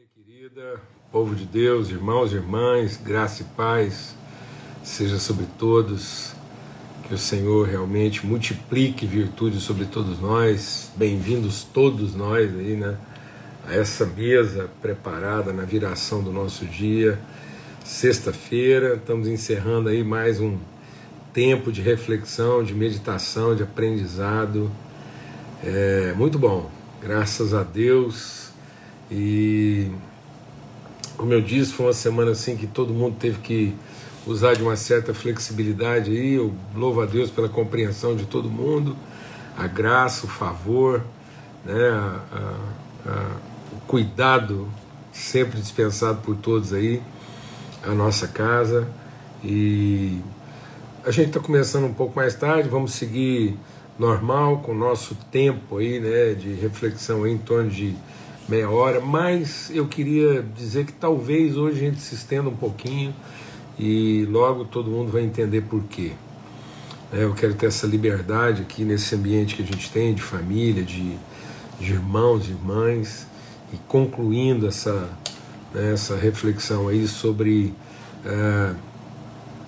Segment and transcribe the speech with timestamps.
[0.00, 0.80] Família querida,
[1.12, 4.14] povo de Deus, irmãos e irmãs, graça e paz
[4.82, 6.32] seja sobre todos.
[7.06, 10.90] Que o Senhor realmente multiplique virtude sobre todos nós.
[10.96, 12.96] Bem-vindos todos nós aí, né?
[13.66, 17.18] A essa mesa preparada na viração do nosso dia.
[17.84, 20.56] Sexta-feira, estamos encerrando aí mais um
[21.34, 24.70] tempo de reflexão, de meditação, de aprendizado.
[25.62, 26.70] É muito bom,
[27.02, 28.49] graças a Deus.
[29.10, 29.90] E
[31.16, 33.74] como eu disse, foi uma semana assim que todo mundo teve que
[34.26, 36.34] usar de uma certa flexibilidade aí.
[36.34, 38.96] Eu louvo a Deus pela compreensão de todo mundo,
[39.56, 41.04] a graça, o favor,
[41.62, 43.36] né, a, a, a,
[43.76, 44.66] o cuidado
[45.12, 47.02] sempre dispensado por todos aí,
[47.82, 48.88] a nossa casa.
[49.44, 50.20] E
[51.04, 53.58] a gente está começando um pouco mais tarde, vamos seguir
[53.98, 57.94] normal com o nosso tempo aí, né, de reflexão em torno de
[58.50, 63.14] meia hora, mas eu queria dizer que talvez hoje a gente se estenda um pouquinho
[63.78, 66.10] e logo todo mundo vai entender por quê.
[67.12, 70.82] É, eu quero ter essa liberdade aqui nesse ambiente que a gente tem de família,
[70.82, 71.16] de,
[71.78, 73.26] de irmãos e irmãs,
[73.72, 75.08] e concluindo essa,
[75.72, 77.72] né, essa reflexão aí sobre
[78.24, 78.74] é,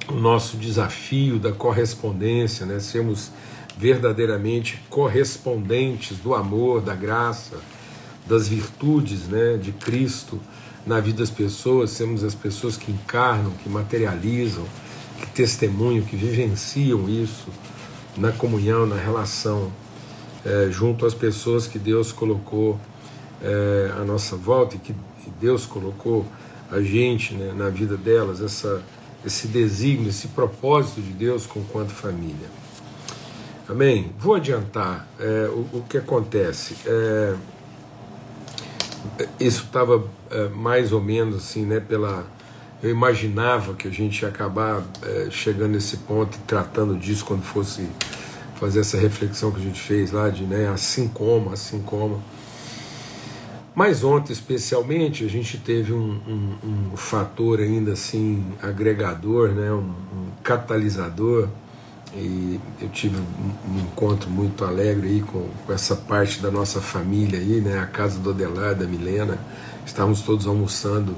[0.08, 3.30] o nosso desafio da correspondência, né, sermos
[3.78, 7.58] verdadeiramente correspondentes do amor, da graça,
[8.26, 10.40] das virtudes né, de Cristo
[10.86, 14.64] na vida das pessoas, sermos as pessoas que encarnam, que materializam,
[15.20, 17.48] que testemunham, que vivenciam isso
[18.16, 19.72] na comunhão, na relação,
[20.44, 22.78] é, junto às pessoas que Deus colocou
[23.40, 24.94] é, à nossa volta e que
[25.40, 26.26] Deus colocou
[26.70, 28.82] a gente né, na vida delas, essa,
[29.24, 32.48] esse desígnio, esse propósito de Deus com quanto família.
[33.68, 34.12] Amém?
[34.18, 36.76] Vou adiantar é, o, o, que acontece.
[36.84, 37.34] É,
[39.38, 41.80] isso estava é, mais ou menos assim, né?
[41.80, 42.26] Pela,
[42.82, 47.86] eu imaginava que a gente ia acabar é, chegando nesse ponto tratando disso quando fosse
[48.56, 52.22] fazer essa reflexão que a gente fez lá de né, assim como, assim como.
[53.74, 59.78] Mas ontem, especialmente, a gente teve um, um, um fator ainda assim agregador, né, um,
[59.78, 61.48] um catalisador
[62.14, 67.38] e eu tive um, encontro muito alegre aí com, com, essa parte da nossa família
[67.38, 67.78] aí, né?
[67.78, 69.38] A casa do Adelar, da Milena.
[69.86, 71.16] Estávamos todos almoçando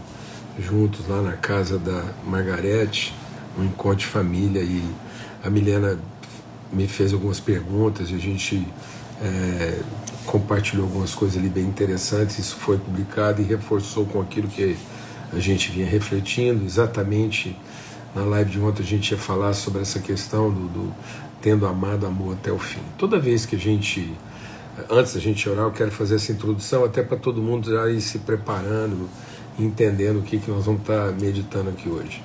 [0.59, 3.13] juntos lá na casa da Margarete,
[3.59, 4.85] um encontro de família e
[5.43, 5.99] a Milena
[6.73, 8.67] me fez algumas perguntas e a gente
[9.21, 9.81] é,
[10.27, 12.39] compartilhou algumas coisas ali bem interessantes.
[12.39, 14.77] Isso foi publicado e reforçou com aquilo que
[15.33, 17.57] a gente vinha refletindo, exatamente
[18.15, 20.95] na live de ontem a gente ia falar sobre essa questão do, do
[21.43, 22.81] tendo amado amor até o fim.
[22.97, 24.15] Toda vez que a gente,
[24.89, 28.01] antes da gente orar, eu quero fazer essa introdução até para todo mundo já ir
[28.01, 29.09] se preparando,
[29.59, 32.23] entendendo o que, que nós vamos estar meditando aqui hoje.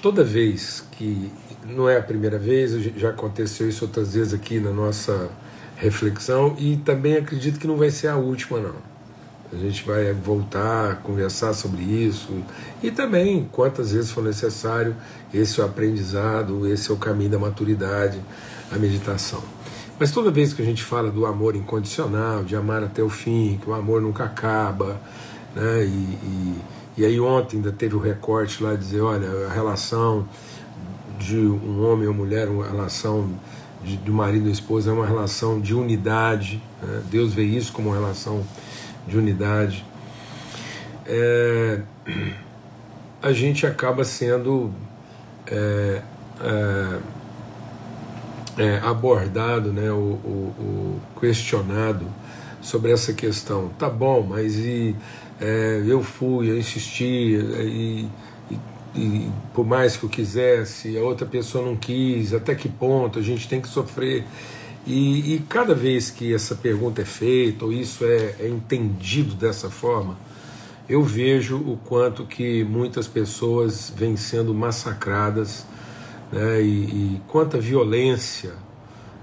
[0.00, 1.30] Toda vez que,
[1.64, 5.30] não é a primeira vez, já aconteceu isso outras vezes aqui na nossa
[5.76, 8.91] reflexão e também acredito que não vai ser a última não
[9.52, 12.32] a gente vai voltar a conversar sobre isso
[12.82, 14.96] e também, quantas vezes for necessário,
[15.32, 18.18] esse é o aprendizado, esse é o caminho da maturidade,
[18.70, 19.42] a meditação.
[19.98, 23.58] Mas toda vez que a gente fala do amor incondicional, de amar até o fim,
[23.62, 25.00] que o amor nunca acaba,
[25.54, 25.84] né?
[25.84, 26.58] E, e,
[26.98, 30.26] e aí ontem ainda teve o recorte lá de dizer, olha, a relação
[31.18, 33.30] de um homem ou mulher, uma relação
[33.84, 36.60] de, do marido e esposa é uma relação de unidade.
[36.82, 37.02] Né?
[37.10, 38.42] Deus vê isso como uma relação
[39.06, 39.84] de unidade,
[41.06, 41.80] é,
[43.22, 44.72] a gente acaba sendo
[45.46, 46.02] é,
[46.40, 46.98] é,
[48.58, 52.06] é abordado, né, o, o, o, questionado
[52.60, 53.68] sobre essa questão.
[53.78, 54.94] Tá bom, mas e,
[55.40, 58.08] é, eu fui, eu insisti, e,
[58.50, 58.58] e,
[58.94, 63.22] e por mais que eu quisesse, a outra pessoa não quis, até que ponto a
[63.22, 64.24] gente tem que sofrer
[64.86, 69.70] e, e, cada vez que essa pergunta é feita, ou isso é, é entendido dessa
[69.70, 70.18] forma,
[70.88, 75.64] eu vejo o quanto que muitas pessoas vêm sendo massacradas
[76.32, 78.54] né, e, e quanta violência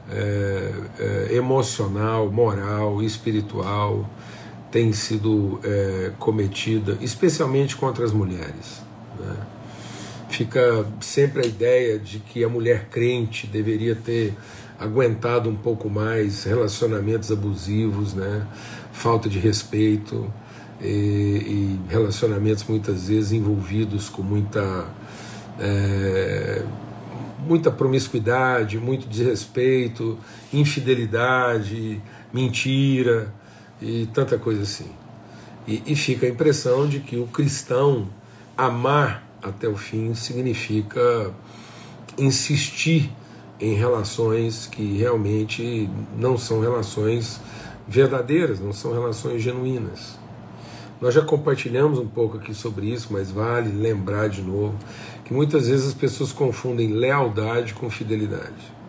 [0.10, 4.10] é, é, emocional, moral, espiritual
[4.72, 8.82] tem sido é, cometida, especialmente contra as mulheres.
[9.20, 9.36] Né.
[10.30, 14.34] Fica sempre a ideia de que a mulher crente deveria ter
[14.80, 18.48] aguentado um pouco mais relacionamentos abusivos, né?
[18.92, 20.31] falta de respeito
[20.81, 24.88] e, e relacionamentos muitas vezes envolvidos com muita
[25.60, 26.64] é,
[27.46, 30.18] muita promiscuidade, muito desrespeito,
[30.54, 32.02] infidelidade,
[32.34, 33.34] mentira
[33.81, 34.90] e tanta coisa assim.
[35.68, 38.10] E, e fica a impressão de que o cristão
[38.58, 41.34] amar até o fim significa
[42.18, 43.10] insistir
[43.60, 47.40] em relações que realmente não são relações
[47.88, 50.18] verdadeiras, não são relações genuínas.
[51.02, 54.76] Nós já compartilhamos um pouco aqui sobre isso, mas vale lembrar de novo
[55.24, 58.80] que muitas vezes as pessoas confundem lealdade com fidelidade.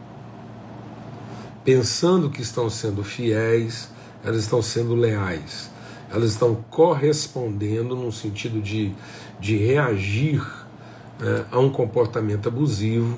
[1.65, 3.91] Pensando que estão sendo fiéis,
[4.25, 5.71] elas estão sendo leais.
[6.11, 8.93] Elas estão correspondendo no sentido de,
[9.39, 10.43] de reagir
[11.21, 13.17] né, a um comportamento abusivo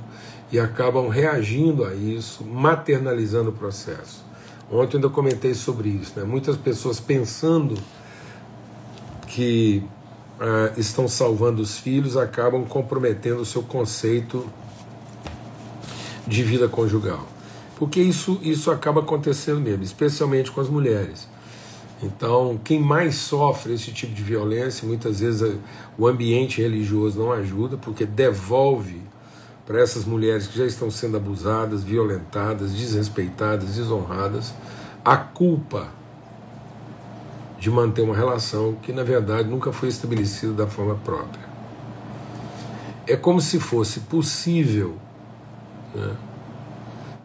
[0.53, 4.23] e acabam reagindo a isso, maternalizando o processo.
[4.71, 6.13] Ontem ainda comentei sobre isso.
[6.15, 6.25] Né?
[6.25, 7.75] Muitas pessoas pensando
[9.27, 9.83] que
[10.39, 14.47] uh, estão salvando os filhos acabam comprometendo o seu conceito
[16.27, 17.27] de vida conjugal.
[17.79, 21.29] Porque isso, isso acaba acontecendo mesmo, especialmente com as mulheres.
[22.03, 25.57] Então, quem mais sofre esse tipo de violência, muitas vezes
[25.97, 29.01] o ambiente religioso não ajuda, porque devolve
[29.73, 34.53] para essas mulheres que já estão sendo abusadas, violentadas, desrespeitadas, desonradas,
[35.03, 35.89] a culpa
[37.59, 41.43] de manter uma relação que na verdade nunca foi estabelecida da forma própria.
[43.07, 44.99] É como se fosse possível
[45.95, 46.17] né,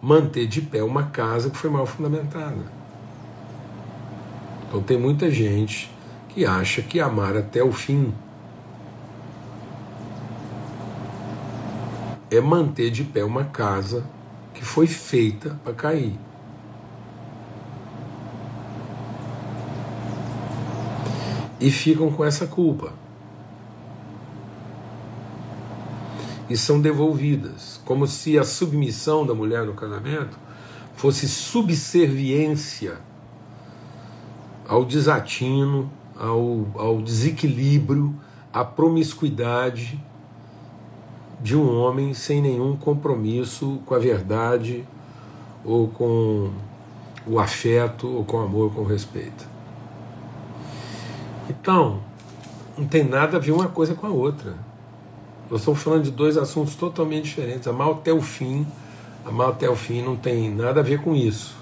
[0.01, 2.71] manter de pé uma casa que foi mal fundamentada.
[4.65, 5.91] Então tem muita gente
[6.29, 8.13] que acha que amar até o fim
[12.29, 14.05] é manter de pé uma casa
[14.53, 16.17] que foi feita para cair.
[21.59, 22.93] e ficam com essa culpa.
[26.49, 30.37] E são devolvidas, como se a submissão da mulher no casamento
[30.95, 32.99] fosse subserviência
[34.67, 38.15] ao desatino, ao, ao desequilíbrio,
[38.51, 40.01] à promiscuidade
[41.41, 44.83] de um homem sem nenhum compromisso com a verdade,
[45.63, 46.49] ou com
[47.25, 49.47] o afeto, ou com o amor, com o respeito.
[51.49, 51.99] Então,
[52.77, 54.55] não tem nada a ver uma coisa com a outra.
[55.49, 57.67] Nós estamos falando de dois assuntos totalmente diferentes.
[57.67, 58.67] Amar até o fim,
[59.25, 61.55] amar até o fim não tem nada a ver com isso.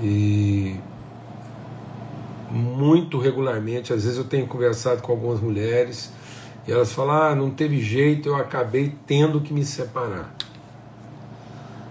[0.00, 0.76] E
[2.52, 6.12] muito regularmente, às vezes eu tenho conversado com algumas mulheres
[6.68, 10.34] e elas falam: ah, não teve jeito, eu acabei tendo que me separar.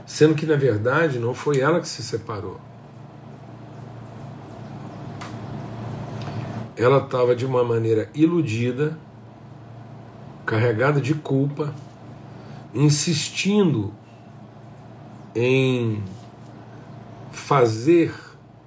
[0.05, 2.59] Sendo que na verdade não foi ela que se separou.
[6.83, 8.97] ela estava de uma maneira iludida,
[10.45, 11.73] carregada de culpa,
[12.73, 13.93] insistindo
[15.35, 16.03] em
[17.31, 18.13] fazer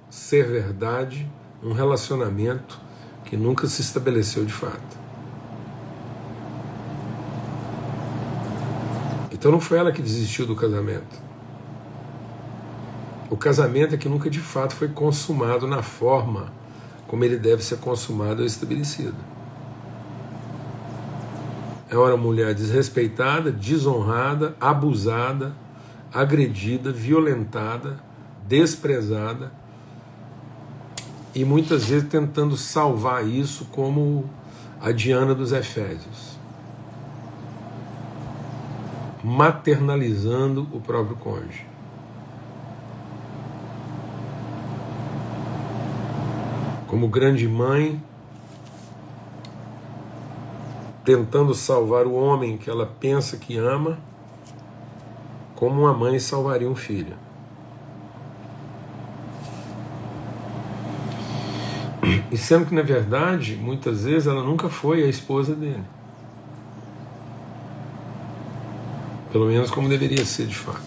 [0.09, 1.27] ser verdade
[1.65, 2.79] um relacionamento
[3.25, 4.95] que nunca se estabeleceu de fato.
[9.31, 11.25] Então não foi ela que desistiu do casamento.
[13.31, 16.53] O casamento é que nunca de fato foi consumado na forma
[17.07, 19.17] como ele deve ser consumado ou estabelecido.
[21.89, 25.55] É uma mulher desrespeitada, desonrada, abusada,
[26.13, 27.97] agredida, violentada,
[28.47, 29.64] desprezada
[31.35, 34.23] e muitas vezes tentando salvar isso como
[34.81, 36.39] a Diana dos Efésios,
[39.23, 41.75] maternalizando o próprio cônjuge.
[46.95, 48.01] como grande mãe,
[51.03, 53.99] tentando salvar o homem que ela pensa que ama,
[55.57, 57.24] como uma mãe salvaria um filho.
[62.35, 65.85] E sendo que, na verdade, muitas vezes ela nunca foi a esposa dele.
[69.31, 70.81] Pelo menos como deveria ser de fato.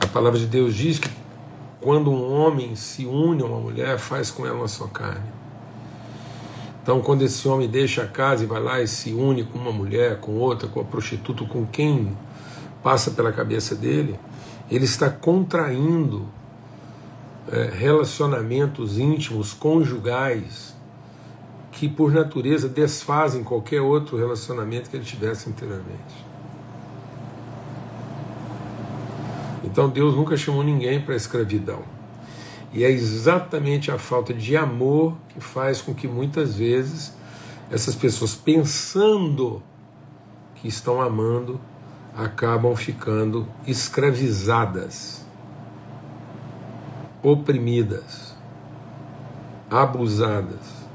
[0.00, 1.10] A palavra de Deus diz que
[1.78, 5.30] quando um homem se une a uma mulher, faz com ela uma só carne.
[6.82, 9.72] Então, quando esse homem deixa a casa e vai lá e se une com uma
[9.72, 12.16] mulher, com outra, com a prostituta, com quem
[12.82, 14.18] passa pela cabeça dele,
[14.70, 16.26] ele está contraindo
[17.72, 20.74] relacionamentos íntimos, conjugais,
[21.70, 26.26] que por natureza desfazem qualquer outro relacionamento que ele tivesse anteriormente.
[29.62, 31.82] Então Deus nunca chamou ninguém para a escravidão.
[32.72, 37.14] E é exatamente a falta de amor que faz com que muitas vezes
[37.70, 39.62] essas pessoas, pensando
[40.54, 41.60] que estão amando,
[42.16, 45.25] acabam ficando escravizadas
[47.26, 48.36] oprimidas,
[49.68, 50.86] abusadas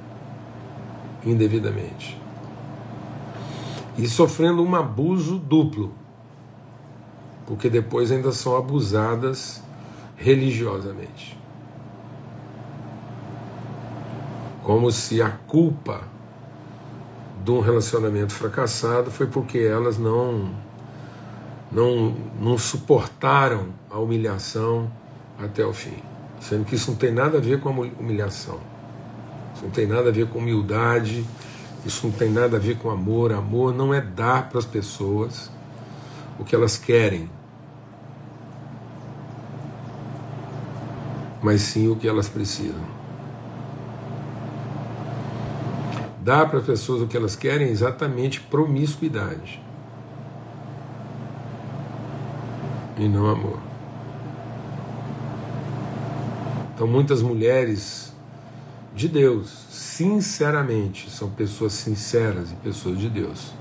[1.25, 2.17] indevidamente
[3.97, 5.93] e sofrendo um abuso duplo,
[7.45, 9.61] porque depois ainda são abusadas
[10.15, 11.37] religiosamente.
[14.63, 15.99] Como se a culpa
[17.43, 20.49] de um relacionamento fracassado foi porque elas não
[21.69, 24.89] não, não suportaram a humilhação
[25.37, 26.10] até o fim.
[26.41, 28.59] Sendo que isso não tem nada a ver com a humilhação.
[29.53, 31.25] Isso não tem nada a ver com humildade,
[31.85, 33.31] isso não tem nada a ver com amor.
[33.31, 35.51] Amor não é dar para as pessoas
[36.39, 37.29] o que elas querem,
[41.41, 43.01] mas sim o que elas precisam.
[46.23, 49.61] Dar para as pessoas o que elas querem é exatamente promiscuidade
[52.97, 53.70] e não amor.
[56.81, 58.11] Então, muitas mulheres
[58.95, 63.53] de Deus, sinceramente, são pessoas sinceras e pessoas de Deus,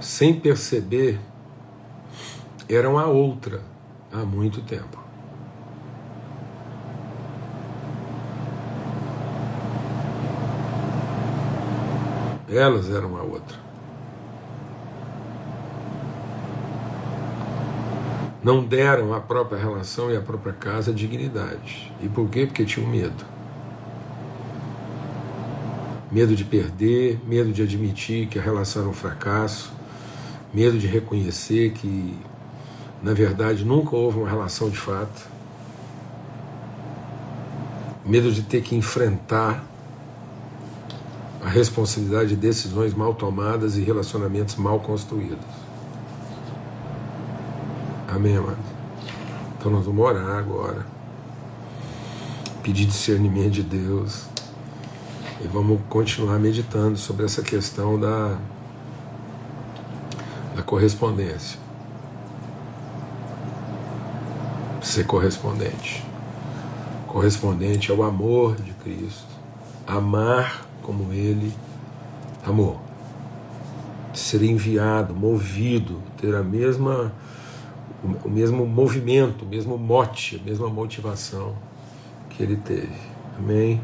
[0.00, 1.20] sem perceber,
[2.70, 3.60] eram a outra
[4.10, 4.98] há muito tempo.
[12.48, 13.31] Elas eram a outra.
[18.42, 21.92] Não deram à própria relação e à própria casa dignidade.
[22.02, 22.44] E por quê?
[22.44, 23.24] Porque tinham medo.
[26.10, 29.72] Medo de perder, medo de admitir que a relação era um fracasso,
[30.52, 32.18] medo de reconhecer que,
[33.00, 35.22] na verdade, nunca houve uma relação de fato,
[38.04, 39.64] medo de ter que enfrentar
[41.40, 45.61] a responsabilidade de decisões mal tomadas e relacionamentos mal construídos.
[48.14, 48.58] Amém, amado?
[49.58, 50.84] Então nós vamos orar agora,
[52.62, 54.26] pedir discernimento de Deus
[55.40, 58.36] e vamos continuar meditando sobre essa questão da,
[60.54, 61.58] da correspondência.
[64.82, 66.04] Ser correspondente.
[67.06, 69.32] Correspondente ao amor de Cristo.
[69.86, 71.50] Amar como ele
[72.46, 72.78] amou.
[74.12, 77.10] Ser enviado, movido, ter a mesma
[78.02, 81.54] o mesmo movimento, o mesmo mote, a mesma motivação
[82.30, 82.94] que ele teve.
[83.38, 83.80] Amém.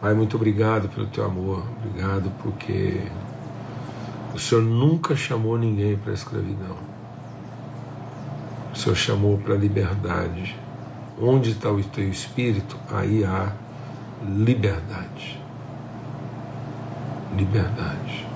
[0.00, 1.64] Pai, muito obrigado pelo teu amor.
[1.78, 3.00] Obrigado porque
[4.34, 6.76] o Senhor nunca chamou ninguém para a escravidão.
[8.72, 10.56] O Senhor chamou para a liberdade.
[11.20, 13.52] Onde está o teu espírito, aí há
[14.26, 15.40] liberdade
[17.36, 18.29] liberdade.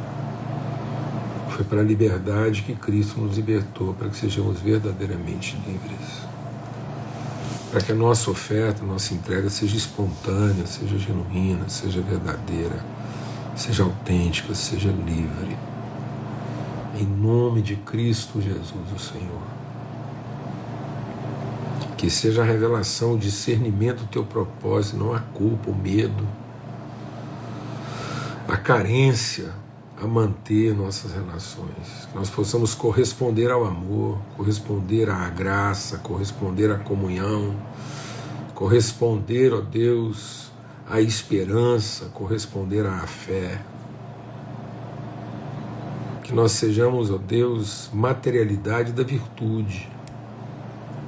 [1.54, 6.24] Foi para a liberdade que Cristo nos libertou, para que sejamos verdadeiramente livres.
[7.70, 12.84] Para que a nossa oferta, a nossa entrega seja espontânea, seja genuína, seja verdadeira,
[13.54, 15.56] seja autêntica, seja livre.
[16.98, 19.42] Em nome de Cristo Jesus, o Senhor.
[21.96, 26.26] Que seja a revelação, o discernimento do teu propósito, não a culpa, o medo
[28.46, 29.50] a carência
[30.00, 36.78] a manter nossas relações, que nós possamos corresponder ao amor, corresponder à graça, corresponder à
[36.78, 37.54] comunhão,
[38.54, 40.50] corresponder, ó Deus,
[40.88, 43.60] à esperança, corresponder à fé.
[46.22, 49.88] Que nós sejamos, ó Deus, materialidade da virtude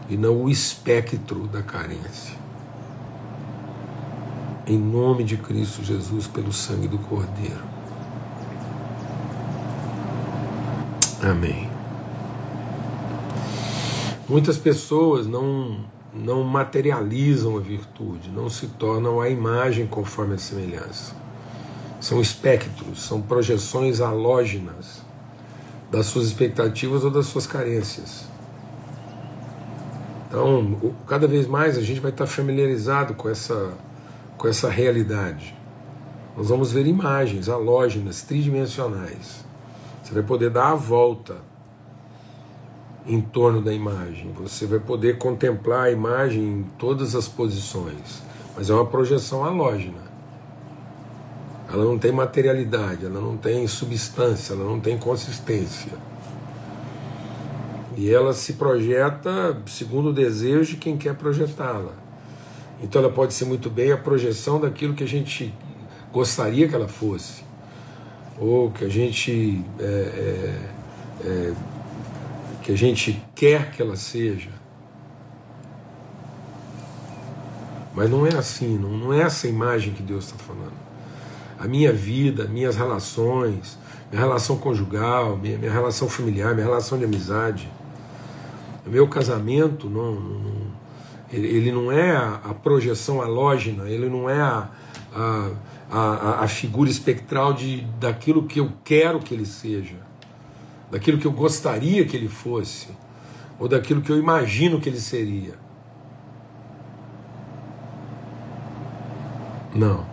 [0.09, 2.47] e não o espectro da carência
[4.67, 7.76] em nome de Cristo Jesus, pelo sangue do Cordeiro.
[11.29, 11.69] Amém.
[14.29, 21.17] Muitas pessoas não, não materializam a virtude, não se tornam a imagem conforme a semelhança.
[22.01, 25.03] São espectros, são projeções halógenas
[25.91, 28.29] das suas expectativas ou das suas carências.
[30.29, 33.73] Então, cada vez mais a gente vai estar familiarizado com essa
[34.39, 35.57] com essa realidade.
[36.37, 39.46] Nós vamos ver imagens halógenas, tridimensionais.
[40.07, 41.39] Você vai poder dar a volta
[43.05, 44.31] em torno da imagem.
[44.39, 48.23] Você vai poder contemplar a imagem em todas as posições.
[48.57, 50.07] Mas é uma projeção halógena.
[51.69, 55.91] Ela não tem materialidade, ela não tem substância, ela não tem consistência.
[57.97, 61.95] E ela se projeta segundo o desejo de quem quer projetá-la.
[62.81, 65.53] Então ela pode ser muito bem a projeção daquilo que a gente
[66.13, 67.43] gostaria que ela fosse,
[68.39, 71.55] ou que a gente é, é, é,
[72.63, 74.51] que a gente quer que ela seja.
[77.95, 80.75] Mas não é assim, não, não é essa imagem que Deus está falando.
[81.59, 83.79] A minha vida, minhas relações,
[84.11, 87.71] minha relação conjugal, minha, minha relação familiar, minha relação de amizade,
[88.87, 90.57] o meu casamento, não, não
[91.33, 94.69] ele, não é a, a, projeção halógena, ele não é a,
[95.15, 95.51] a,
[95.91, 99.97] a, a figura espectral de, daquilo que eu quero que ele seja,
[100.91, 102.89] daquilo que eu gostaria que ele fosse,
[103.59, 105.55] ou daquilo que eu imagino que ele seria.
[109.75, 110.07] Não.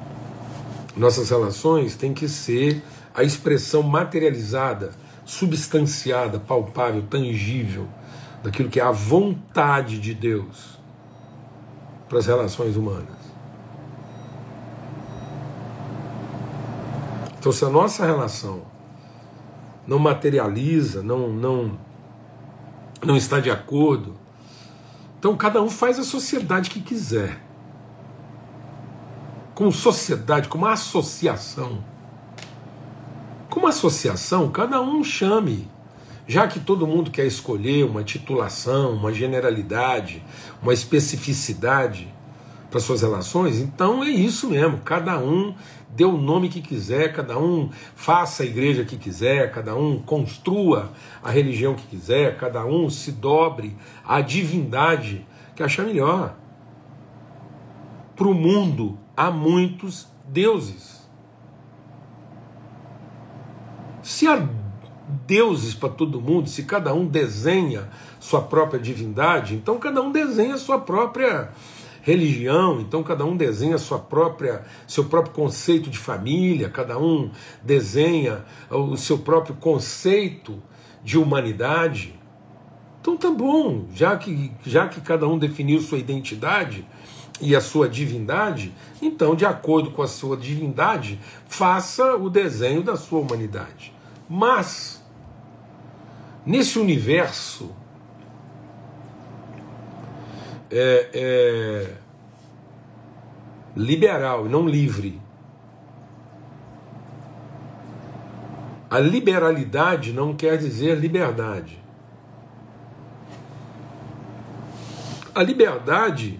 [0.95, 2.83] Nossas relações têm que ser
[3.15, 4.91] a expressão materializada,
[5.25, 7.87] substanciada, palpável, tangível
[8.43, 10.77] daquilo que é a vontade de Deus
[12.09, 13.22] para as relações humanas.
[17.43, 18.61] Então, se a nossa relação
[19.85, 21.77] não materializa, não, não,
[23.03, 24.15] não está de acordo,
[25.19, 27.41] então cada um faz a sociedade que quiser
[29.53, 31.83] como sociedade, como associação.
[33.49, 35.69] Como associação, cada um chame.
[36.25, 40.23] Já que todo mundo quer escolher uma titulação, uma generalidade,
[40.61, 42.12] uma especificidade
[42.73, 44.79] para suas relações, então é isso mesmo.
[44.79, 45.53] Cada um
[45.95, 50.91] dê o nome que quiser, cada um faça a igreja que quiser, cada um construa
[51.21, 55.23] a religião que quiser, cada um se dobre à divindade
[55.55, 56.35] que achar melhor.
[58.15, 61.07] Para o mundo há muitos deuses.
[64.01, 64.49] Se há
[65.27, 67.87] deuses para todo mundo, se cada um desenha
[68.19, 71.51] sua própria divindade, então cada um desenha sua própria
[72.03, 77.31] religião, então cada um desenha sua própria seu próprio conceito de família, cada um
[77.63, 80.61] desenha o seu próprio conceito
[81.03, 82.13] de humanidade.
[83.01, 86.85] Então tá bom, já que já que cada um definiu sua identidade,
[87.41, 92.95] e a sua divindade, então, de acordo com a sua divindade, faça o desenho da
[92.95, 93.93] sua humanidade.
[94.29, 95.03] Mas,
[96.45, 97.75] nesse universo
[100.75, 101.93] é, é,
[103.75, 105.21] liberal e não livre,
[108.89, 111.79] a liberalidade não quer dizer liberdade.
[115.33, 116.39] A liberdade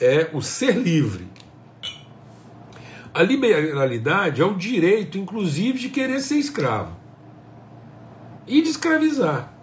[0.00, 1.28] é o ser livre.
[3.12, 6.96] A liberalidade é o direito, inclusive, de querer ser escravo
[8.46, 9.57] e de escravizar.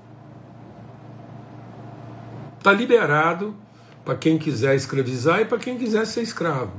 [2.65, 3.56] Está liberado
[4.04, 6.73] para quem quiser escravizar e para quem quiser ser escravo.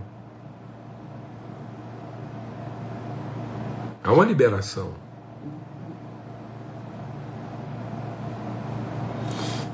[4.03, 4.95] Há uma liberação.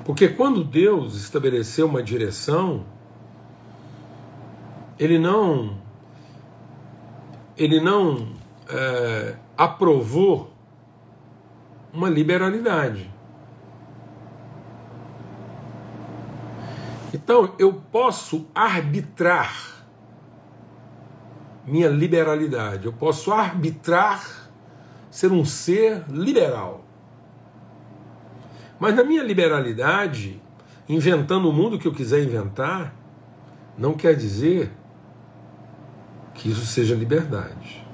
[0.04, 2.84] Porque quando Deus estabeleceu uma direção,
[4.98, 5.78] ele não
[7.56, 8.34] ele não
[8.68, 10.52] é, aprovou
[11.90, 13.11] uma liberalidade.
[17.12, 19.84] Então eu posso arbitrar
[21.66, 24.50] minha liberalidade, eu posso arbitrar
[25.10, 26.84] ser um ser liberal.
[28.80, 30.42] Mas na minha liberalidade,
[30.88, 32.94] inventando o mundo que eu quiser inventar,
[33.78, 34.72] não quer dizer
[36.34, 37.86] que isso seja liberdade.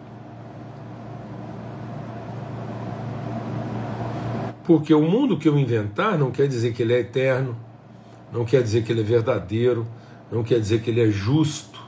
[4.64, 7.56] Porque o mundo que eu inventar não quer dizer que ele é eterno,
[8.32, 9.86] não quer dizer que ele é verdadeiro,
[10.30, 11.86] não quer dizer que ele é justo.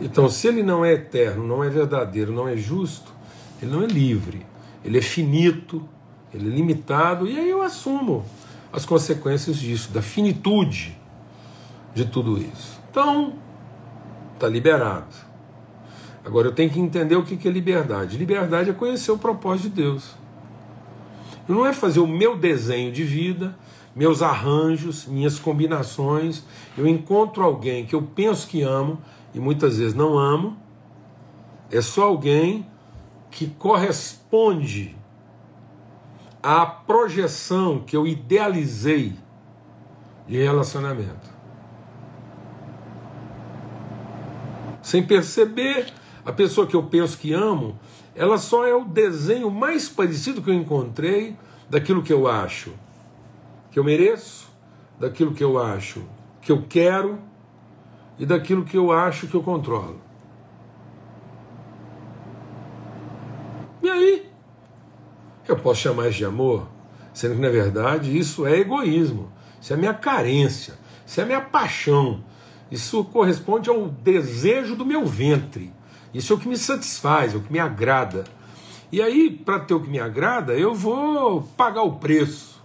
[0.00, 3.12] Então, se ele não é eterno, não é verdadeiro, não é justo,
[3.62, 4.44] ele não é livre,
[4.84, 5.82] ele é finito,
[6.32, 8.24] ele é limitado, e aí eu assumo
[8.72, 10.98] as consequências disso, da finitude
[11.94, 12.78] de tudo isso.
[12.90, 13.34] Então,
[14.34, 15.14] está liberado.
[16.24, 18.16] Agora eu tenho que entender o que é liberdade.
[18.16, 20.23] Liberdade é conhecer o propósito de Deus.
[21.48, 23.56] Não é fazer o meu desenho de vida,
[23.94, 26.42] meus arranjos, minhas combinações.
[26.76, 28.98] Eu encontro alguém que eu penso que amo
[29.34, 30.56] e muitas vezes não amo.
[31.70, 32.66] É só alguém
[33.30, 34.96] que corresponde
[36.42, 39.14] à projeção que eu idealizei
[40.26, 41.34] de relacionamento.
[44.82, 45.92] Sem perceber,
[46.24, 47.78] a pessoa que eu penso que amo,
[48.14, 51.36] ela só é o desenho mais parecido que eu encontrei
[51.68, 52.72] daquilo que eu acho
[53.74, 54.48] que eu mereço,
[55.00, 56.04] daquilo que eu acho
[56.40, 57.18] que eu quero
[58.16, 60.00] e daquilo que eu acho que eu controlo.
[63.82, 64.30] E aí?
[65.48, 66.68] Eu posso chamar isso de amor?
[67.12, 70.74] Sendo que, na verdade, isso é egoísmo, isso é minha carência,
[71.04, 72.22] isso é minha paixão,
[72.70, 75.72] isso corresponde ao desejo do meu ventre,
[76.14, 78.24] isso é o que me satisfaz, é o que me agrada.
[78.92, 82.62] E aí, para ter o que me agrada, eu vou pagar o preço.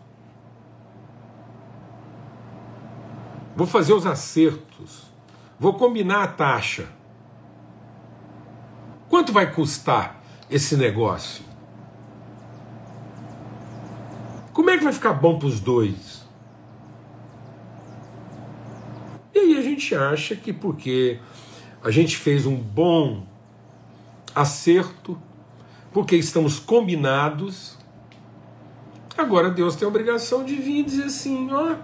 [3.55, 5.07] Vou fazer os acertos.
[5.59, 6.87] Vou combinar a taxa.
[9.09, 11.43] Quanto vai custar esse negócio?
[14.53, 16.23] Como é que vai ficar bom para os dois?
[19.33, 21.19] E aí a gente acha que porque
[21.83, 23.25] a gente fez um bom
[24.35, 25.17] acerto,
[25.91, 27.77] porque estamos combinados,
[29.17, 31.75] agora Deus tem a obrigação de vir e dizer assim: ó.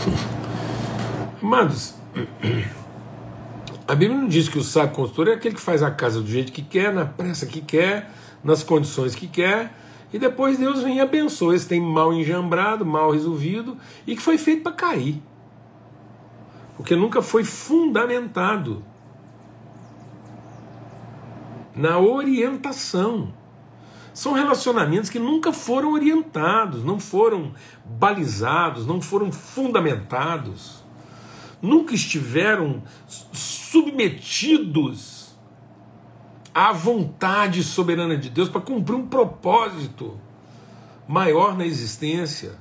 [1.42, 1.94] Amados,
[3.88, 6.28] a Bíblia não diz que o sábio construtor é aquele que faz a casa do
[6.28, 8.10] jeito que quer, na pressa que quer,
[8.44, 9.74] nas condições que quer,
[10.12, 11.54] e depois Deus vem e abençoa.
[11.54, 13.76] Esse tem mal enjambrado, mal resolvido
[14.06, 15.20] e que foi feito para cair.
[16.80, 18.84] Porque nunca foi fundamentado
[21.74, 23.32] na orientação.
[24.12, 27.52] São relacionamentos que nunca foram orientados, não foram
[27.84, 30.80] balizados, não foram fundamentados
[31.62, 32.82] nunca estiveram
[33.32, 35.36] submetidos
[36.54, 40.18] à vontade soberana de Deus para cumprir um propósito
[41.06, 42.54] maior na existência.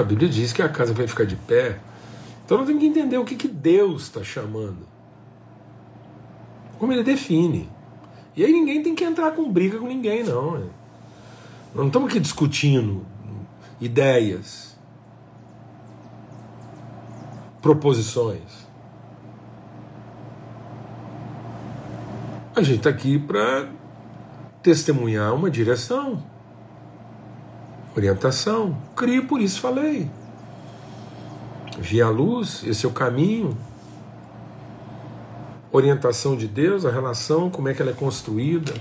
[0.00, 1.78] A Bíblia diz que a casa vai ficar de pé.
[2.42, 4.88] Então nós temos que entender o que, que Deus está chamando.
[6.78, 7.68] Como ele define.
[8.34, 10.52] E aí ninguém tem que entrar com briga com ninguém, não.
[10.52, 10.70] Nós
[11.74, 13.04] não estamos aqui discutindo
[13.78, 14.74] ideias,
[17.60, 18.66] proposições.
[22.56, 23.68] A gente está aqui para
[24.62, 26.22] testemunhar uma direção,
[28.00, 28.76] orientação.
[28.96, 30.10] Crie, por isso falei.
[31.78, 33.56] Vi a luz, esse é o caminho,
[35.72, 38.74] orientação de Deus, a relação, como é que ela é construída,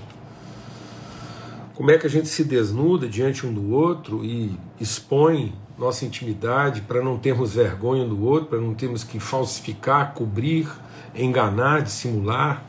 [1.75, 6.81] como é que a gente se desnuda diante um do outro e expõe nossa intimidade
[6.81, 10.67] para não termos vergonha do outro, para não termos que falsificar, cobrir,
[11.15, 12.65] enganar, dissimular,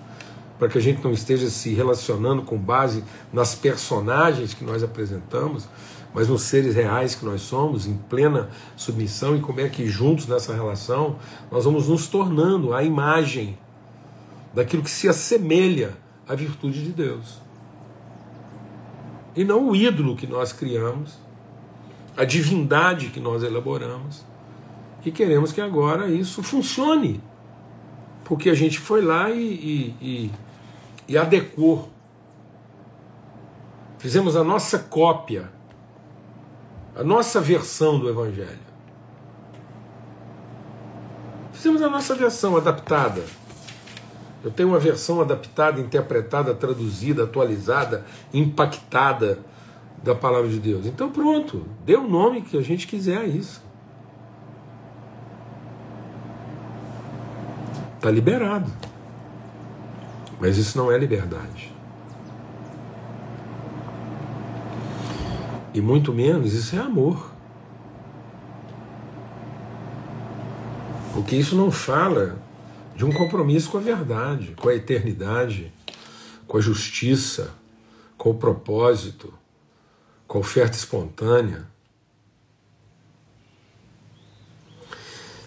[0.61, 5.67] para que a gente não esteja se relacionando com base nas personagens que nós apresentamos,
[6.13, 10.27] mas nos seres reais que nós somos, em plena submissão, e como é que juntos
[10.27, 11.17] nessa relação
[11.51, 13.57] nós vamos nos tornando a imagem
[14.55, 15.97] daquilo que se assemelha
[16.29, 17.41] à virtude de Deus.
[19.37, 21.19] E não o ídolo que nós criamos,
[22.17, 24.25] a divindade que nós elaboramos,
[25.05, 27.23] e queremos que agora isso funcione.
[28.25, 30.31] Porque a gente foi lá e, e, e,
[31.09, 31.89] e adequou.
[33.99, 35.51] Fizemos a nossa cópia,
[37.01, 38.71] a nossa versão do Evangelho.
[41.53, 43.23] Fizemos a nossa versão adaptada
[44.43, 49.39] eu tenho uma versão adaptada, interpretada, traduzida, atualizada, impactada
[50.03, 50.87] da palavra de Deus.
[50.87, 53.63] Então pronto, dê o nome que a gente quiser a isso.
[57.97, 58.73] Está liberado.
[60.41, 61.71] Mas isso não é liberdade.
[65.73, 67.31] E muito menos isso é amor.
[71.13, 72.39] Porque isso não fala
[72.97, 75.73] de um compromisso com a verdade, com a eternidade,
[76.47, 77.55] com a justiça,
[78.19, 79.33] com o propósito,
[80.27, 81.67] com a oferta espontânea.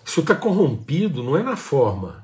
[0.06, 2.23] Isso está corrompido, não é na forma.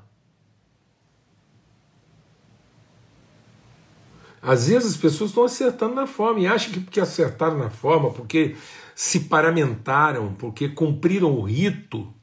[4.42, 8.12] Às vezes as pessoas estão acertando na forma e acham que porque acertaram na forma,
[8.12, 8.56] porque
[8.96, 12.14] se paramentaram, porque cumpriram o rito,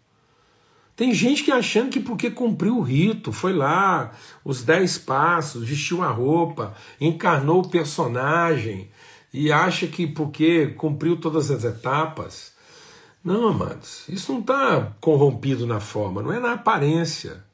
[0.96, 6.02] tem gente que achando que porque cumpriu o rito, foi lá, os dez passos, vestiu
[6.02, 8.90] a roupa, encarnou o personagem
[9.30, 12.54] e acha que porque cumpriu todas as etapas.
[13.22, 17.44] Não, amados, isso não está corrompido na forma, não é na aparência.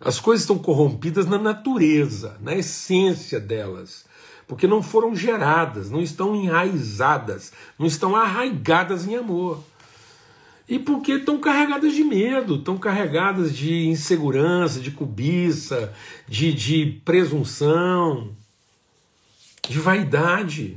[0.00, 4.04] As coisas estão corrompidas na natureza, na essência delas,
[4.46, 9.62] porque não foram geradas, não estão enraizadas, não estão arraigadas em amor
[10.68, 15.94] e porque estão carregadas de medo, estão carregadas de insegurança, de cobiça,
[16.26, 18.34] de, de presunção,
[19.68, 20.76] de vaidade.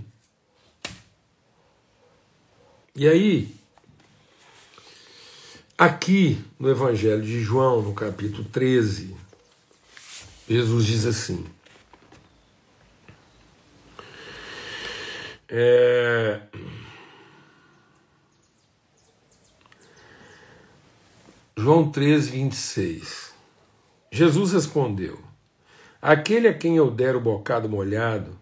[2.96, 3.56] E aí,
[5.80, 9.16] Aqui no Evangelho de João, no capítulo 13,
[10.46, 11.46] Jesus diz assim:
[15.48, 16.42] é,
[21.56, 23.34] João 13, 26.
[24.12, 25.24] Jesus respondeu:
[26.02, 28.38] Aquele a quem eu der o bocado molhado,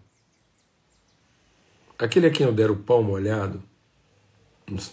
[1.96, 3.62] aquele a quem eu der o pão molhado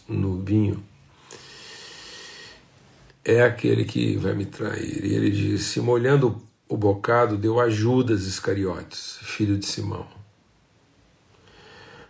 [0.08, 0.86] no, vinho,
[3.25, 5.03] é aquele que vai me trair.
[5.03, 7.69] E ele disse: molhando o bocado, deu a
[8.27, 10.07] Iscariotes, filho de Simão.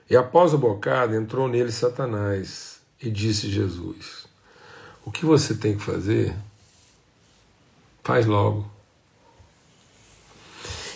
[0.10, 4.28] E após o bocado, entrou nele Satanás e disse Jesus:
[5.06, 6.36] o que você tem que fazer,
[8.04, 8.69] faz logo.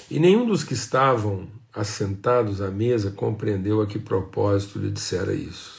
[0.09, 5.78] E nenhum dos que estavam assentados à mesa compreendeu a que propósito lhe dissera isso.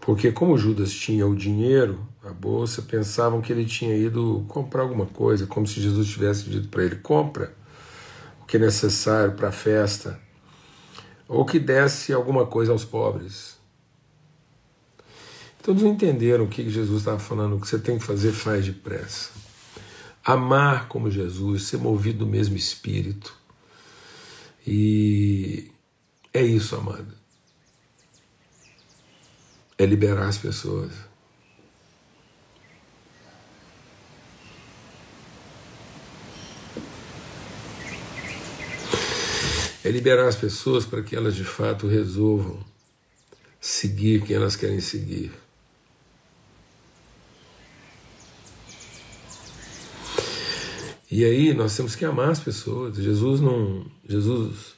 [0.00, 5.06] Porque, como Judas tinha o dinheiro, a bolsa, pensavam que ele tinha ido comprar alguma
[5.06, 7.54] coisa, como se Jesus tivesse dito para ele: compra
[8.42, 10.18] o que é necessário para a festa,
[11.28, 13.58] ou que desse alguma coisa aos pobres.
[15.62, 19.30] Todos entenderam o que Jesus estava falando, o que você tem que fazer, faz depressa.
[20.24, 23.34] Amar como Jesus, ser movido do mesmo espírito.
[24.66, 25.70] E
[26.32, 27.19] é isso, amado.
[29.80, 30.92] É liberar as pessoas.
[39.82, 42.62] É liberar as pessoas para que elas de fato resolvam
[43.58, 45.32] seguir quem elas querem seguir.
[51.10, 52.98] E aí nós temos que amar as pessoas.
[52.98, 54.74] Jesus não, Jesus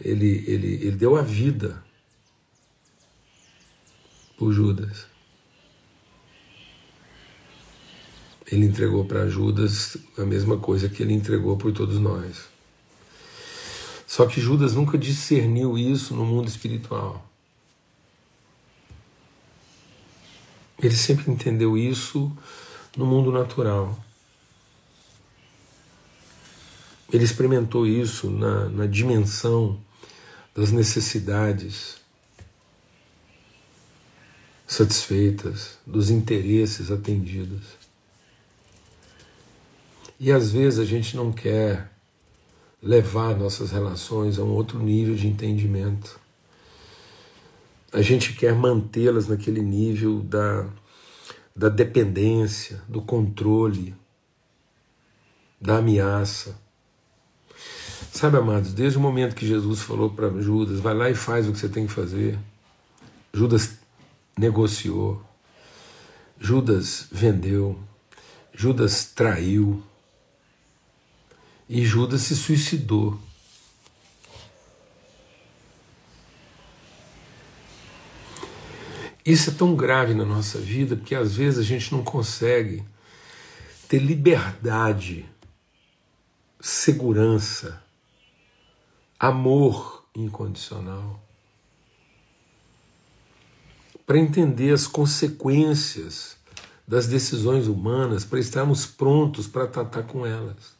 [0.00, 1.87] ele, ele, ele deu a vida
[4.38, 5.06] por Judas.
[8.50, 12.48] Ele entregou para Judas a mesma coisa que ele entregou por todos nós.
[14.06, 17.28] Só que Judas nunca discerniu isso no mundo espiritual.
[20.80, 22.34] Ele sempre entendeu isso
[22.96, 23.98] no mundo natural.
[27.12, 29.78] Ele experimentou isso na, na dimensão
[30.54, 31.98] das necessidades
[34.68, 37.62] satisfeitas, dos interesses atendidos.
[40.20, 41.90] E às vezes a gente não quer
[42.82, 46.20] levar nossas relações a um outro nível de entendimento.
[47.90, 50.66] A gente quer mantê-las naquele nível da,
[51.56, 53.94] da dependência, do controle,
[55.58, 56.60] da ameaça.
[58.12, 61.52] Sabe, amados, desde o momento que Jesus falou para Judas, vai lá e faz o
[61.52, 62.38] que você tem que fazer,
[63.32, 63.77] Judas
[64.38, 65.22] negociou,
[66.38, 67.78] Judas vendeu,
[68.54, 69.82] Judas traiu
[71.68, 73.18] e Judas se suicidou.
[79.26, 82.82] Isso é tão grave na nossa vida porque às vezes a gente não consegue
[83.88, 85.26] ter liberdade,
[86.60, 87.82] segurança
[89.18, 91.27] amor incondicional,
[94.08, 96.38] para entender as consequências
[96.86, 100.74] das decisões humanas, para estarmos prontos para tratar com elas.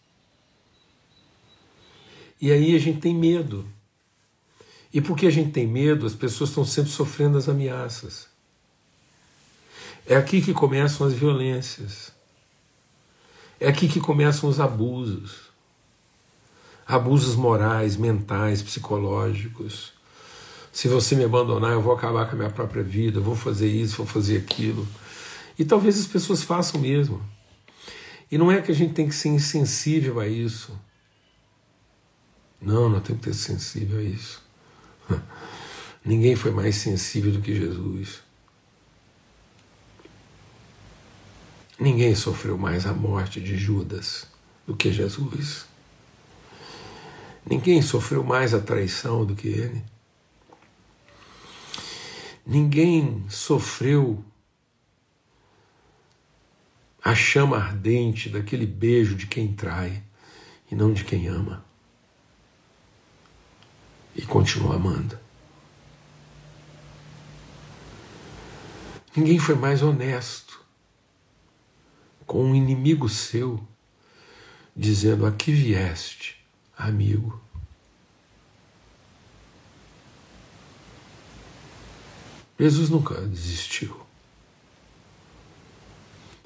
[2.41, 3.69] E aí a gente tem medo.
[4.91, 8.29] E porque a gente tem medo, as pessoas estão sempre sofrendo as ameaças.
[10.07, 12.11] É aqui que começam as violências.
[13.61, 15.49] É aqui que começam os abusos
[16.87, 19.98] abusos morais, mentais, psicológicos.
[20.79, 23.97] Se você me abandonar, eu vou acabar com a minha própria vida, vou fazer isso,
[23.97, 24.87] vou fazer aquilo.
[25.59, 27.21] E talvez as pessoas façam mesmo.
[28.31, 30.79] E não é que a gente tem que ser insensível a isso.
[32.63, 34.41] Não, não tem que ser sensível a isso.
[36.05, 38.21] Ninguém foi mais sensível do que Jesus.
[41.77, 44.29] Ninguém sofreu mais a morte de Judas
[44.65, 45.67] do que Jesus.
[47.45, 49.83] Ninguém sofreu mais a traição do que ele.
[52.49, 54.25] Ninguém sofreu
[57.05, 60.03] a chama ardente daquele beijo de quem trai
[60.71, 61.63] e não de quem ama.
[64.17, 65.19] E continua amando.
[69.15, 70.65] Ninguém foi mais honesto
[72.27, 73.63] com um inimigo seu,
[74.75, 76.43] dizendo: Aqui vieste
[76.79, 77.47] amigo.
[82.59, 83.97] Jesus nunca desistiu.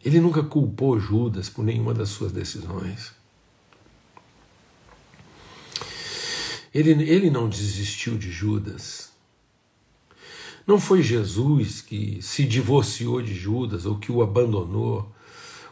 [0.05, 3.13] Ele nunca culpou Judas por nenhuma das suas decisões.
[6.75, 9.11] Ele, ele não desistiu de Judas.
[10.67, 15.11] Não foi Jesus que se divorciou de Judas, ou que o abandonou,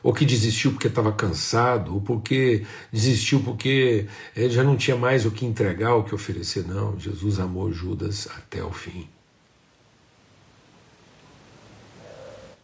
[0.02, 5.26] ou que desistiu porque estava cansado, ou porque desistiu porque ele já não tinha mais
[5.26, 6.66] o que entregar, o que oferecer.
[6.66, 9.08] Não, Jesus amou Judas até o fim.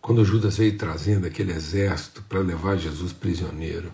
[0.07, 3.93] Quando Judas veio trazendo aquele exército para levar Jesus prisioneiro,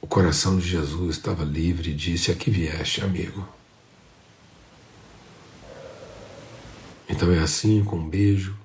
[0.00, 3.46] o coração de Jesus estava livre e disse: Aqui vieste, amigo.
[7.06, 8.56] Então é assim, com um beijo.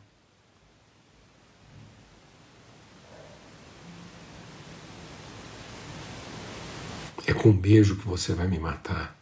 [7.27, 9.13] É com um beijo que você vai me matar.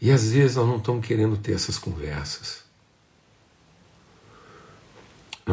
[0.00, 2.64] E às vezes nós não estamos querendo ter essas conversas.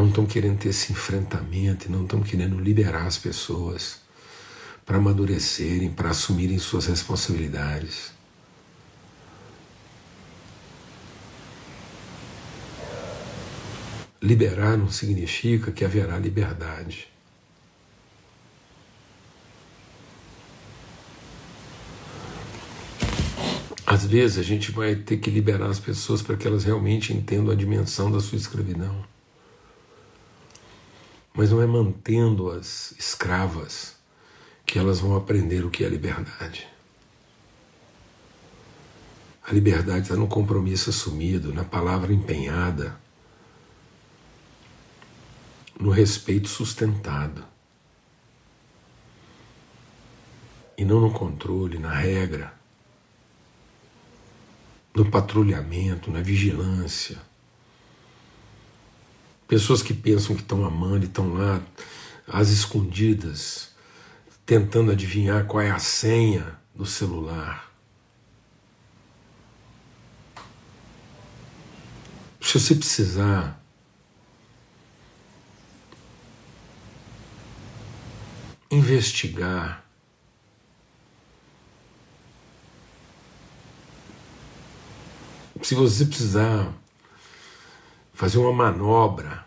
[0.01, 3.99] Não estamos querendo ter esse enfrentamento não estamos querendo liberar as pessoas
[4.83, 8.11] para amadurecerem, para assumirem suas responsabilidades.
[14.19, 17.07] Liberar não significa que haverá liberdade.
[23.85, 27.53] Às vezes a gente vai ter que liberar as pessoas para que elas realmente entendam
[27.53, 29.20] a dimensão da sua escravidão
[31.33, 33.95] mas não é mantendo-as escravas
[34.65, 36.67] que elas vão aprender o que é liberdade.
[39.43, 42.99] A liberdade está no compromisso assumido, na palavra empenhada,
[45.79, 47.43] no respeito sustentado.
[50.77, 52.53] E não no controle, na regra,
[54.93, 57.30] no patrulhamento, na vigilância
[59.51, 61.61] Pessoas que pensam que estão amando e estão lá,
[62.25, 63.71] às escondidas,
[64.45, 67.69] tentando adivinhar qual é a senha do celular.
[72.39, 73.61] Se você precisar
[78.71, 79.85] investigar
[85.61, 86.80] se você precisar
[88.21, 89.43] fazer uma manobra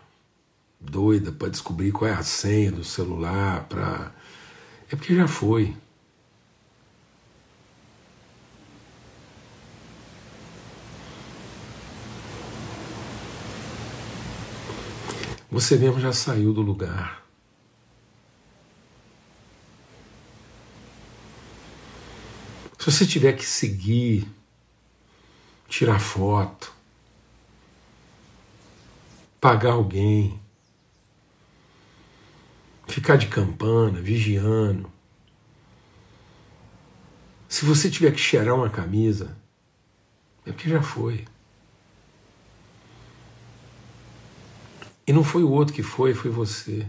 [0.81, 4.13] doida para descobrir qual é a senha do celular, para
[4.91, 5.73] é porque já foi.
[15.49, 17.23] Você mesmo já saiu do lugar.
[22.77, 24.29] Se você tiver que seguir,
[25.69, 26.74] tirar foto,
[29.45, 30.41] pagar alguém,
[32.87, 34.91] ficar de campana, vigiando.
[37.47, 39.37] Se você tiver que cheirar uma camisa,
[40.47, 41.25] é porque já foi.
[45.05, 46.87] E não foi o outro que foi, foi você.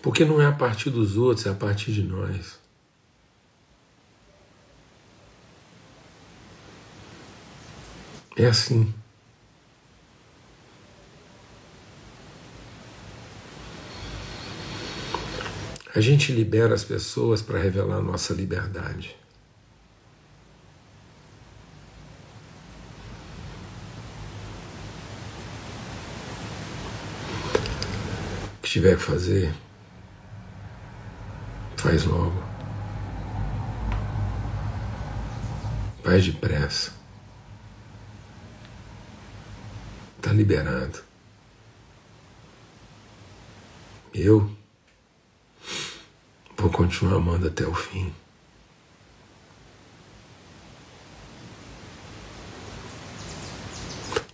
[0.00, 2.64] Porque não é a partir dos outros, é a partir de nós.
[8.36, 8.92] É assim.
[15.94, 19.16] A gente libera as pessoas para revelar nossa liberdade.
[28.58, 29.54] O que tiver que fazer,
[31.78, 32.44] faz logo.
[36.04, 36.95] Faz depressa.
[40.26, 41.04] Está liberado.
[44.12, 44.50] Eu
[46.56, 48.12] vou continuar amando até o fim.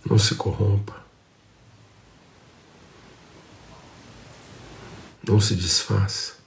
[0.03, 0.99] Não se corrompa.
[5.21, 6.37] Não se desfaça.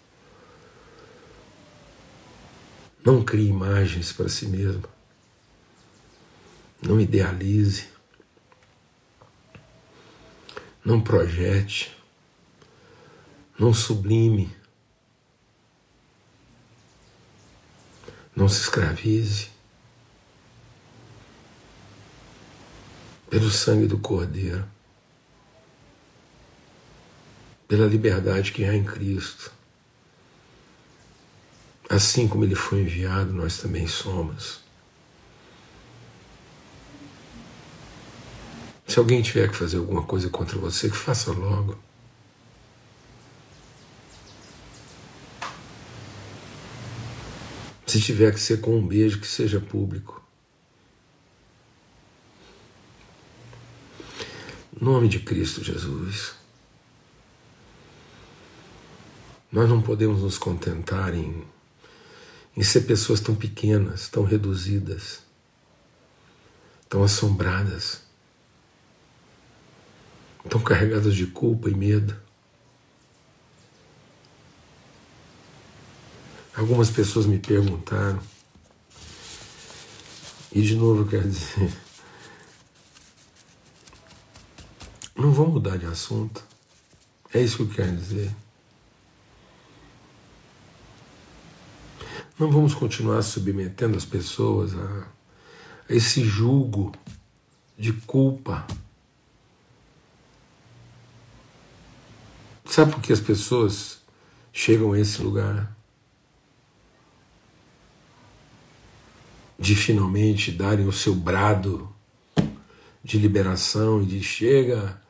[3.05, 4.89] Não crie imagens para si mesmo.
[6.83, 7.96] Não idealize.
[10.87, 11.95] Não projete,
[13.59, 14.57] não sublime,
[18.35, 19.51] não se escravize.
[23.29, 24.67] Pelo sangue do Cordeiro,
[27.69, 29.53] pela liberdade que há em Cristo,
[31.89, 34.61] Assim como ele foi enviado, nós também somos.
[38.87, 41.77] Se alguém tiver que fazer alguma coisa contra você, que faça logo.
[47.87, 50.27] Se tiver que ser com um beijo, que seja público.
[54.87, 56.35] nome de Cristo Jesus.
[59.51, 61.45] Nós não podemos nos contentar em,
[62.57, 65.23] em ser pessoas tão pequenas, tão reduzidas,
[66.89, 68.03] tão assombradas,
[70.47, 72.17] tão carregadas de culpa e medo.
[76.57, 78.19] Algumas pessoas me perguntaram,
[80.51, 81.71] e de novo eu quero dizer,
[85.17, 86.45] Não vou mudar de assunto.
[87.33, 88.31] É isso que eu quero dizer.
[92.39, 95.07] Não vamos continuar submetendo as pessoas a,
[95.89, 96.93] a esse julgo
[97.79, 98.67] de culpa.
[102.77, 104.03] Sabe por que as pessoas
[104.53, 105.75] chegam a esse lugar?
[109.59, 111.91] De finalmente darem o seu brado
[113.03, 115.01] de liberação e de chega,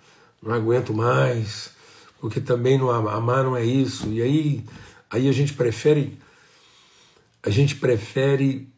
[0.41, 1.73] não aguento mais,
[2.21, 4.12] porque também não amar não é isso.
[4.12, 4.64] E aí,
[5.11, 6.17] aí a gente prefere
[7.43, 8.73] a gente prefere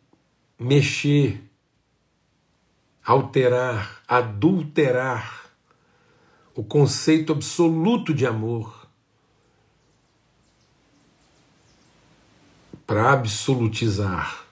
[0.58, 1.44] mexer,
[3.04, 5.52] alterar, adulterar
[6.54, 8.77] o conceito absoluto de amor
[12.88, 14.46] para absolutizar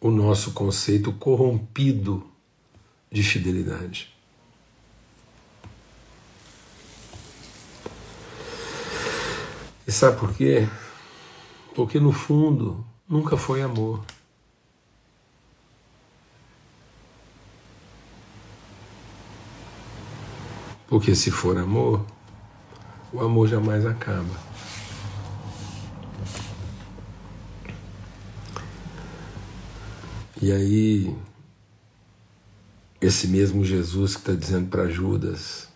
[0.00, 2.24] o nosso conceito corrompido
[3.10, 4.16] de fidelidade.
[9.84, 10.68] E sabe por quê?
[11.74, 14.04] Porque no fundo nunca foi amor.
[20.86, 22.06] Porque se for amor,
[23.12, 24.47] o amor jamais acaba.
[30.40, 31.16] E aí,
[33.00, 35.68] esse mesmo Jesus que está dizendo para Judas: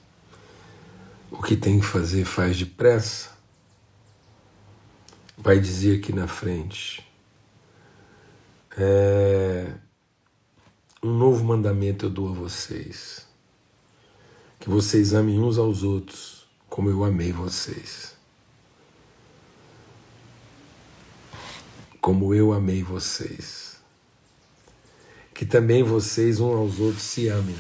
[1.31, 3.33] o que tem que fazer, faz depressa
[5.43, 7.07] vai dizer aqui na frente:
[8.77, 9.73] é,
[11.03, 13.27] um novo mandamento eu dou a vocês,
[14.61, 18.13] que vocês amem uns aos outros, como eu amei vocês.
[22.01, 23.72] Como eu amei vocês.
[25.43, 27.57] Que também vocês uns aos outros se amem.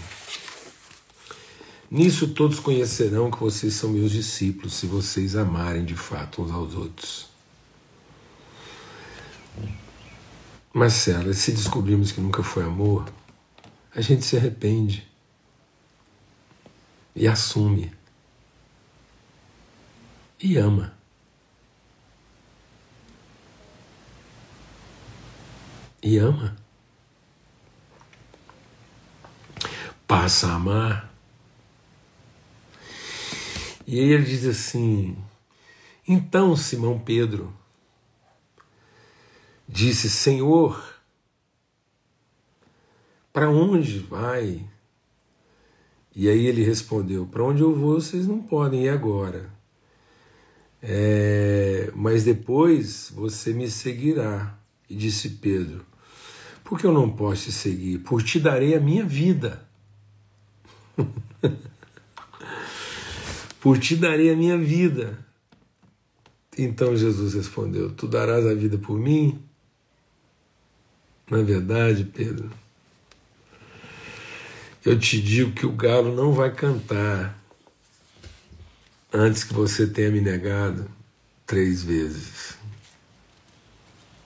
[1.91, 6.77] Nisso todos conhecerão que vocês são meus discípulos, se vocês amarem de fato uns aos
[6.77, 7.29] outros.
[10.73, 13.13] Marcela, se descobrirmos que nunca foi amor,
[13.93, 15.05] a gente se arrepende
[17.17, 17.93] e assume
[20.41, 20.95] e ama.
[26.01, 26.62] E ama.
[30.07, 31.13] Passa a amar.
[33.87, 35.17] E aí ele diz assim:
[36.07, 37.53] então, Simão Pedro,
[39.69, 40.83] disse: Senhor,
[43.33, 44.69] para onde vai?
[46.15, 49.49] E aí ele respondeu: Para onde eu vou, vocês não podem ir agora.
[50.83, 54.59] É, mas depois você me seguirá.
[54.91, 55.87] E disse Pedro:
[56.65, 57.99] Por que eu não posso te seguir?
[58.01, 59.69] Por te darei a minha vida.
[63.61, 65.19] Por te darei a minha vida.
[66.59, 69.41] Então Jesus respondeu: Tu darás a vida por mim?
[71.31, 72.51] Na é verdade, Pedro,
[74.85, 77.41] eu te digo que o galo não vai cantar
[79.13, 80.91] antes que você tenha me negado
[81.47, 82.59] três vezes.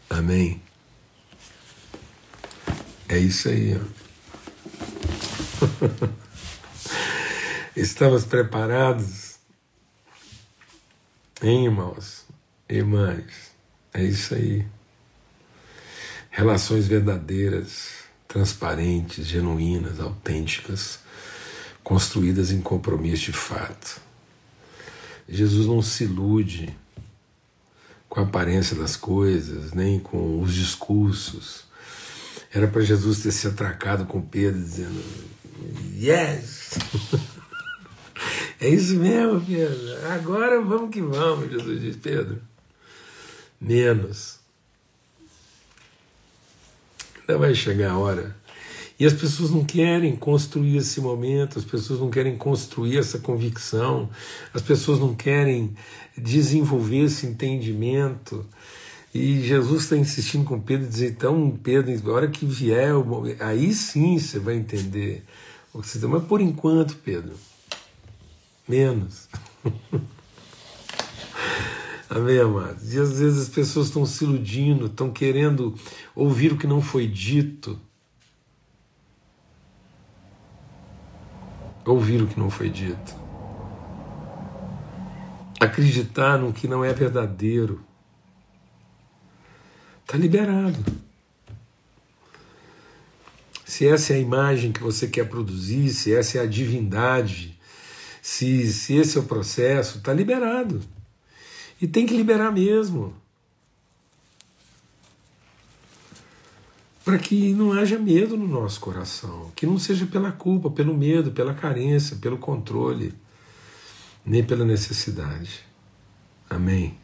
[0.09, 0.61] Amém?
[3.09, 3.77] É isso aí.
[3.77, 3.81] Ó.
[7.77, 9.35] Estamos preparados?
[11.43, 12.25] Hein, irmãos?
[12.67, 13.53] Irmãs?
[13.93, 14.67] É isso aí.
[16.31, 17.89] Relações verdadeiras,
[18.27, 21.01] transparentes, genuínas, autênticas,
[21.85, 24.01] construídas em compromisso de fato.
[25.29, 26.75] Jesus não se ilude
[28.09, 31.65] com a aparência das coisas, nem com os discursos.
[32.51, 35.05] Era para Jesus ter se atracado com Pedro, dizendo:
[35.95, 36.71] Yes!
[38.67, 40.07] é isso mesmo, Pedro.
[40.09, 42.41] Agora vamos que vamos, Jesus diz: Pedro,
[43.61, 44.39] Menos.
[47.21, 48.37] Ainda vai chegar a hora.
[48.99, 54.09] E as pessoas não querem construir esse momento, as pessoas não querem construir essa convicção,
[54.55, 55.77] as pessoas não querem
[56.17, 58.47] desenvolver esse entendimento.
[59.13, 62.93] E Jesus está insistindo com Pedro, dizer, então, Pedro, a hora que vier,
[63.41, 65.23] aí sim você vai entender.
[65.75, 67.35] Mas por enquanto, Pedro,
[68.69, 69.29] menos.
[72.09, 72.95] Amém, amados?
[72.95, 75.75] E às vezes as pessoas estão se iludindo, estão querendo
[76.15, 77.79] ouvir o que não foi dito.
[81.85, 83.15] Ouvir o que não foi dito.
[85.61, 87.85] Acreditar no que não é verdadeiro.
[90.05, 90.79] Está liberado.
[93.65, 97.56] Se essa é a imagem que você quer produzir, se essa é a divindade,
[98.27, 100.83] se, se esse é o processo, está liberado.
[101.81, 103.15] E tem que liberar mesmo.
[107.05, 111.31] Para que não haja medo no nosso coração, que não seja pela culpa, pelo medo,
[111.31, 113.15] pela carência, pelo controle,
[114.25, 115.61] nem pela necessidade.
[116.51, 116.99] Amém?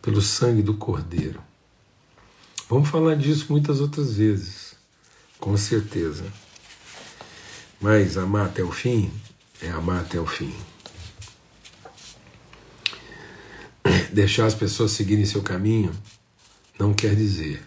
[0.00, 1.42] Pelo sangue do Cordeiro.
[2.68, 4.76] Vamos falar disso muitas outras vezes,
[5.40, 6.24] com certeza.
[7.80, 9.10] Mas amar até o fim
[9.62, 10.54] é amar até o fim.
[14.16, 15.92] deixar as pessoas seguirem seu caminho
[16.78, 17.62] não quer dizer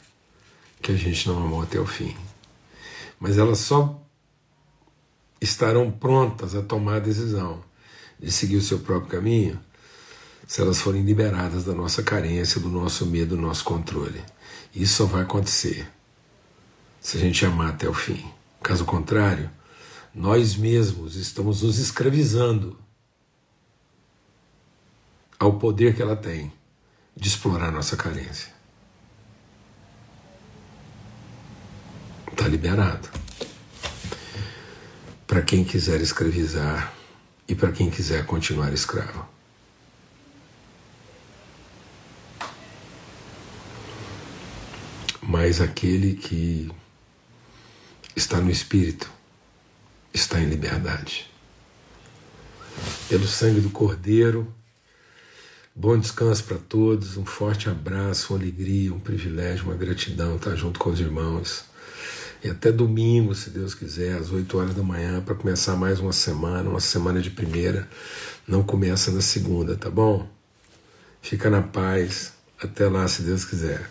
[0.82, 2.18] que a gente não amou até o fim.
[3.20, 4.02] Mas elas só
[5.40, 7.64] estarão prontas a tomar a decisão
[8.20, 9.60] de seguir o seu próprio caminho
[10.48, 14.20] se elas forem liberadas da nossa carência, do nosso medo, do nosso controle.
[14.74, 15.88] Isso só vai acontecer
[17.00, 18.26] se a gente amar até o fim.
[18.64, 19.52] Caso contrário,
[20.14, 22.78] nós mesmos estamos nos escravizando
[25.38, 26.52] ao poder que ela tem
[27.16, 28.54] de explorar nossa carência.
[32.32, 33.10] Está liberado.
[35.28, 36.94] Para quem quiser escravizar
[37.48, 39.28] e para quem quiser continuar escravo.
[45.22, 46.72] Mas aquele que
[48.16, 49.19] está no Espírito
[50.14, 51.30] está em liberdade.
[53.08, 54.54] Pelo sangue do Cordeiro,
[55.82, 60.78] Bom descanso para todos, um forte abraço, uma alegria, um privilégio, uma gratidão estar junto
[60.78, 61.64] com os irmãos.
[62.44, 66.12] E até domingo, se Deus quiser, às 8 horas da manhã, para começar mais uma
[66.12, 67.88] semana, uma semana de primeira.
[68.46, 70.28] Não começa na segunda, tá bom?
[71.22, 72.34] Fica na paz.
[72.62, 73.90] Até lá, se Deus quiser.